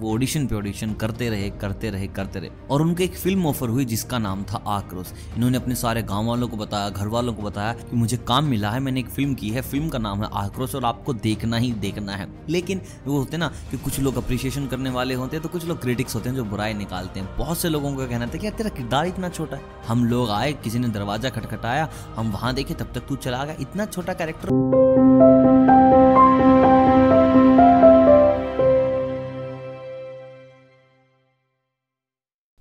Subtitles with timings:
[0.00, 3.68] वो ऑडिशन पे ऑडिशन करते रहे करते रहे करते रहे। और उनके एक फ़िल्म ऑफ़र
[3.68, 7.42] हुई जिसका नाम था आक्रोश। इन्होंने अपने सारे गाँव वालों को बताया, घर वालों को
[7.42, 10.30] बताया कि मुझे काम मिला है, मैंने एक फ़िल्म की है। फ़िल्म का नाम है
[10.34, 14.66] आक्रोश और आपको देखना ही देखना है। लेकिन वो होते ना कि कुछ लोग अप्रिशिएशन
[14.66, 17.58] करने वाले होते हैं तो कुछ लोग क्रिटिक्स होते हैं जो बुराई निकालते हैं। बहुत
[17.58, 20.78] से लोगों का कहना था कि तेरा किरदार इतना छोटा है। हम लोग आए, किसी
[20.78, 25.09] ने दरवाज़ा खटखटाया, हम वहाँ देखे, तब तक तू चला गया। इतना छोटा कैरेक्टर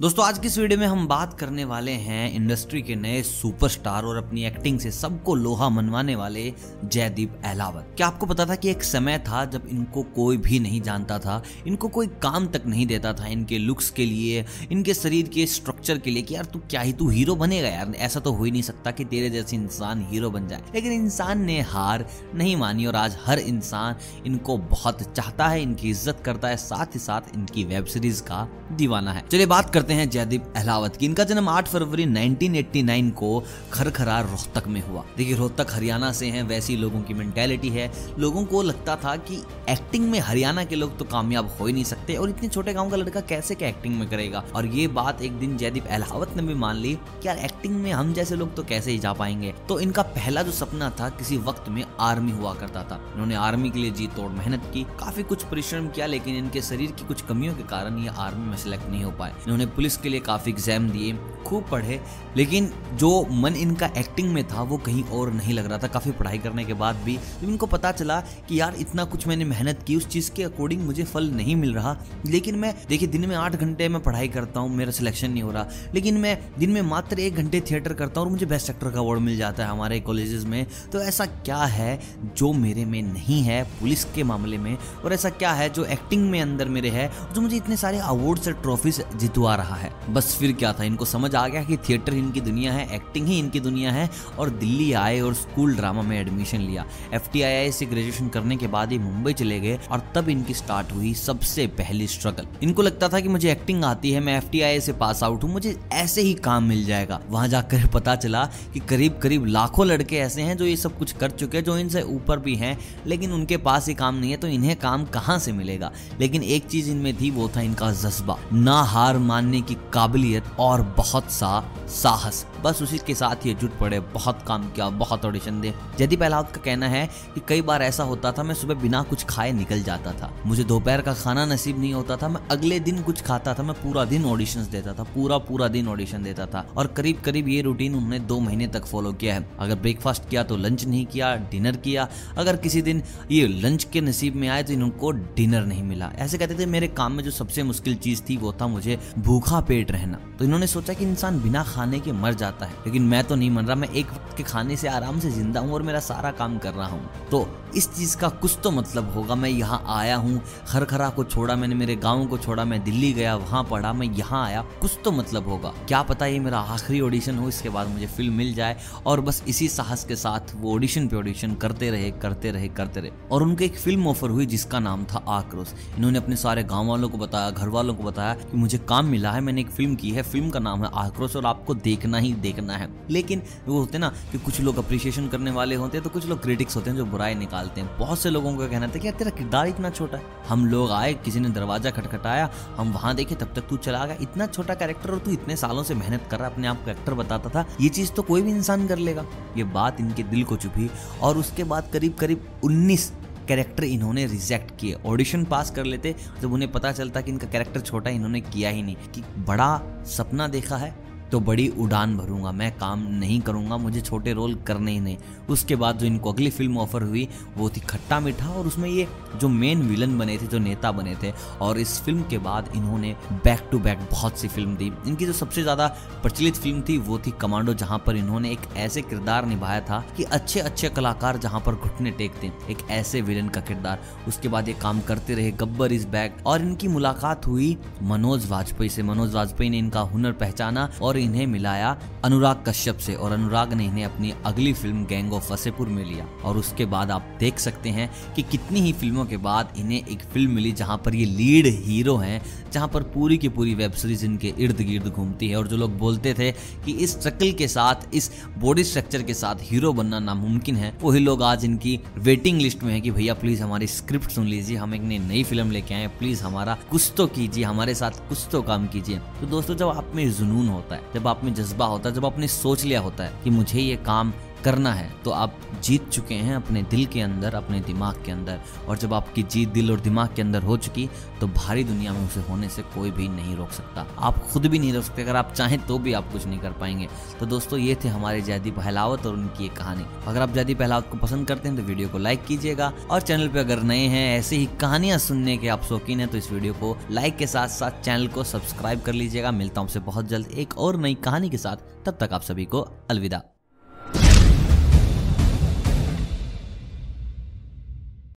[0.00, 4.04] दोस्तों, आज की इस वीडियो में हम बात करने वाले हैं इंडस्ट्री के नए सुपरस्टार
[4.04, 6.52] और अपनी एक्टिंग से सबको लोहा मनवाने वाले
[6.84, 10.80] जयदीप अहलावत। क्या आपको पता था कि एक समय था जब इनको कोई भी नहीं
[10.80, 11.42] जानता था?
[11.66, 15.98] इनको कोई काम तक नहीं देता था इनके लुक्स के लिए, इनके शरीर के स्ट्रक्चर
[15.98, 18.50] के लिए कि यार तू क्या ही तू हीरो बनेगा यार। ऐसा तो हो ही
[18.50, 22.86] नहीं सकता कि तेरे जैसे इंसान हीरो बन जाए। लेकिन इंसान ने हार नहीं मानी
[22.86, 27.34] और आज हर इंसान इनको बहुत चाहता है, इनकी इज़्ज़त करता है, साथ ही साथ
[27.34, 31.48] इनकी वेब सीरीज़ का दीवाना है। चलिए बात करते हैं जयदीप अहलावत की। इनका जन्म
[31.48, 37.02] 8 फरवरी 1989 को खरखरा रोहतक में हुआ। देखिए, रोहतक हरियाणा से हैं, वैसी लोगों
[37.02, 41.56] की मेंटेलिटी है। लोगों को लगता था कि एक्टिंग में हरियाणा के लोग तो कामयाब
[41.60, 44.44] हो ही नहीं सकते, और इतने छोटे गाँव का लड़का कैसे क्या एक्टिंग में करेगा?
[44.54, 47.92] और ये बात एक दिन जयदीप अहलावत ने भी मान ली कि यार एक्टिंग में
[47.92, 49.54] हम जैसे लोग तो कैसे ही जा पाएँगे?
[49.68, 53.70] तो इनका पहला जो सपना था, किसी वक्त में आर्मी हुआ करता था। इन्होंने आर्मी
[53.70, 57.22] के लिए जी तोड़ मेहनत की, काफ़ी कुछ परिश्रम किया, लेकिन इनके शरीर की कुछ
[57.22, 60.52] कमियों के कारण ये आर्मी में सिलेक्ट नहीं हो पाए। इन्होंने पुलिस के लिए काफ़ी
[60.52, 61.12] एग्ज़ाम दिए,
[61.46, 62.00] खूब पढ़े,
[62.36, 66.10] लेकिन जो मन इनका एक्टिंग में था, वो कहीं और नहीं लग रहा था। काफ़ी
[66.10, 69.82] पढ़ाई करने के बाद भी जब इनको पता चला कि यार इतना कुछ मैंने मेहनत
[69.86, 73.34] की, उस चीज़ के अकॉर्डिंग मुझे फल नहीं मिल रहा। लेकिन मैं, देखिए, दिन में
[73.36, 76.80] आठ घंटे में पढ़ाई करता हूँ, मेरा सिलेक्शन नहीं हो रहा। लेकिन मैं दिन में
[76.82, 79.70] मात्र एक घंटे थिएटर करता हूँ और मुझे बेस्ट एक्टर का अवार्ड मिल जाता है
[79.70, 82.00] हमारे कॉलेजेस में। तो ऐसा क्या है
[82.36, 84.76] जो मेरे में नहीं है पुलिस के मामले में?
[85.04, 88.48] और ऐसा क्या है जो एक्टिंग में अंदर मेरे है, जो मुझे इतने सारे अवार्ड्स
[88.48, 90.84] और ट्रॉफीज जितवा रहा है। बस फिर क्या था?
[90.84, 94.50] इनको समझ आ गया कि थिएटर इनकी दुनिया है, एक्टिंग ही इनकी दुनिया है और
[94.50, 97.28] दिल्ली आए और स्कूल ड्रामा में एडमिशन लिया। एफ़
[97.74, 101.66] से ग्रेजुएशन करने के बाद ही मुंबई चले गए और तब इनकी स्टार्ट हुई सबसे
[101.66, 105.44] पहली स्ट्रगल इनको लगता था कि मुझे एक्टिंग आती है, मैं एफ़ से पास आउट
[105.44, 108.44] हूँ, मुझे ऐसे ही काम मिल जाएगा। वहाँ जाकर पता चला
[108.74, 111.78] कि करीब करीब लाखों लड़के ऐसे हैं जो ये सब कुछ कर चुके हैं, जो
[111.78, 115.38] इनसे ऊपर भी हैं, लेकिन उनके पास ही काम नहीं है तो इन्हें काम कहाँ
[115.38, 115.92] से मिलेगा?
[116.20, 120.82] लेकिन एक चीज़ इनमें थी, वो था इनका जज्बा। ना हार मानने की काबिलियत और
[120.96, 125.60] बहुत सा साहस। बस उसी के साथ ये जुट पड़े, बहुत काम किया, बहुत ऑडिशन
[125.60, 129.02] दे जदी पहलावत का कहना है कि कई बार ऐसा होता था, मैं सुबह बिना
[129.02, 132.80] कुछ खाए निकल जाता था। मुझे दोपहर का खाना नसीब नहीं होता था, मैं अगले
[132.80, 136.46] दिन कुछ खाता था, मैं पूरा दिन ऑडिशन देता था, पूरा पूरा दिन ऑडिशन देता
[136.46, 140.28] था। और करीब करीब ये रूटीन उन्होंने दो महीने तक फॉलो किया है। अगर ब्रेकफास्ट
[140.28, 144.48] किया तो लंच नहीं किया डिनर किया। अगर किसी दिन ये लंच के नसीब में
[144.48, 147.94] आए तो इनको डिनर नहीं मिला। ऐसे कहते थे, मेरे काम में जो सबसे मुश्किल
[147.94, 152.00] चीज़ थी वो था मुझे भूखा पेट रहना। तो इन्होंने सोचा कि इंसान बिना खाने
[152.00, 154.76] के मर जाता है। लेकिन मैं तो नहीं मर रहा, मैं एक वक्त के खाने
[154.76, 158.16] से आराम से ज़िंदा हूँ और मेरा सारा काम कर रहा हूँ। तो इस चीज़
[158.16, 162.26] का कुछ तो मतलब होगा। मैं यहाँ आया हूँ, खरखरा को छोड़ा मैंने, मेरे गाँव
[162.26, 166.02] को छोड़ा, मैं दिल्ली गया, वहाँ पढ़ा, मैं यहाँ आया। कुछ तो मतलब होगा। क्या
[166.02, 168.76] पता ये मेरा आखिरी ऑडिशन हो, इसके बाद मुझे फ़िल्म मिल जाए
[169.06, 173.00] और बस इसी साहस के साथ वो ऑडिशन पे ऑडिशन करते रहे करते रहे करते
[173.00, 176.86] रहे। और उनको एक फ़िल्म ऑफ़र हुई जिसका नाम था आक्रोश। इन्होंने अपने सारे गाँव
[176.86, 179.94] वालों को बताया, घर वालों को बताया कि मुझे काम मिला है, मैंने एक फ़िल्म
[179.94, 183.78] की है फ़िल्म का नाम है आक्रोश और आपको देखना ही देखना है। लेकिन वो
[183.78, 186.90] होते ना कि कुछ लोग अप्रिशिएशन करने वाले होते हैं तो कुछ लोग क्रिटिक्स होते
[186.90, 189.68] हैं जो बुराई निकालते हैं। बहुत से लोगों का कहना था कि यार, तेरा किरदार
[189.68, 193.68] इतना छोटा है। हम लोग आए, किसी ने दरवाज़ा खटखटाया, हम वहाँ देखे, तब तक
[193.68, 196.68] तू चला गया। इतना छोटा कैरेक्टर और तू इतने सालों से मेहनत कर रहा अपने
[196.68, 199.24] आप को एक्टर बताता था, ये चीज़ तो कोई भी इंसान कर लेगा।
[199.56, 200.90] ये बात इनके दिल को चुभी
[201.22, 203.12] और उसके बाद करीब करीब उन्नीस
[203.48, 207.80] कैरेक्टर इन्होंने रिजेक्ट किए। ऑडिशन पास कर लेते, जब उन्हें पता चलता कि इनका कैरेक्टर
[207.80, 211.03] छोटा इन्होंने किया ही नहीं। कि बड़ा सपना देखा है
[211.34, 215.16] तो बड़ी उड़ान भरूँगा, मैं काम नहीं करूँगा, मुझे छोटे रोल करने ही नहीं।
[215.50, 219.06] उसके बाद जो इनको अगली फ़िल्म ऑफ़र हुई, वो थी खट्टा मीठा और उसमें ये
[219.40, 223.14] जो मेन विलन बने थे, जो नेता बने थे, और इस फ़िल्म के बाद इन्होंने
[223.44, 225.86] बैक टू बैक बहुत सी फ़िल्म दी। इनकी जो सबसे ज़्यादा
[226.22, 230.24] प्रचलित फ़िल्म थी, वो थी कमांडो जहाँ पर इन्होंने एक ऐसे किरदार निभाया था कि
[230.30, 234.74] अच्छे अच्छे कलाकार जहाँ पर घुटने टेकते एक ऐसे विलन का किरदार। उसके बाद ये
[234.82, 239.70] काम करते रहे गब्बर इज़ बैक और इनकी मुलाकात हुई मनोज वाजपेयी से। मनोज वाजपेयी
[239.70, 244.32] ने इनका हुनर पहचाना और इन्हें मिलाया अनुराग कश्यप से और अनुराग ने इन्हें अपनी
[244.46, 248.42] अगली फ़िल्म गैंग ऑफ़ फसेपुर में लिया। और उसके बाद आप देख सकते हैं कि
[248.42, 252.40] कितनी ही फ़िल्मों के बाद इन्हें एक फ़िल्म मिली जहाँ पर ये लीड हीरो हैं,
[252.72, 255.96] जहाँ पर पूरी की पूरी वेब सीरीज़ इनके इर्द गिर्द घूमती है। और जो लोग
[255.98, 256.50] बोलते थे
[256.84, 261.20] कि इस शक्ल के साथ, इस बॉडी स्ट्रक्चर के साथ हीरो बनना नामुमकिन है, वही
[261.20, 264.94] लोग आज इनकी वेटिंग लिस्ट में है कि भैया प्लीज़ हमारी स्क्रिप्ट सुन लीजिए, हम
[264.94, 268.86] एक नई फ़िल्म लेके आए प्लीज़ हमारा कुछ तो कीजिए, हमारे साथ कुछ तो काम
[268.86, 272.14] कीजिए। तो दोस्तों, जब आप में जुनून होता है जब आप में जज्बा होता है,
[272.14, 274.32] जब आपने सोच लिया होता है कि मुझे ये काम
[274.64, 278.60] करना है तो आप जीत चुके हैं अपने दिल के अंदर, अपने दिमाग के अंदर।
[278.88, 281.08] और जब आपकी जीत दिल और दिमाग के अंदर हो चुकी
[281.40, 284.78] तो भारी दुनिया में उसे होने से कोई भी नहीं रोक सकता। आप खुद भी
[284.78, 287.08] नहीं रोक सकते, अगर आप चाहें तो भी आप कुछ नहीं कर पाएँगे।
[287.40, 291.08] तो दोस्तों, ये थे हमारे जयदीप पहलावत और उनकी एक कहानी। अगर आप जयदीप पहलावत
[291.10, 294.38] को पसंद करते हैं तो वीडियो को लाइक कीजिएगा। और चैनल पर अगर नए हैं,
[294.38, 297.68] ऐसे ही कहानियाँ सुनने के आप शौकीन है तो इस वीडियो को लाइक के साथ
[297.70, 301.58] साथ चैनल को सब्सक्राइब कर लीजिएगा। मिलता हूँ बहुत जल्द एक और नई कहानी के
[301.58, 303.42] साथ। तब तक आप सभी को अलविदा।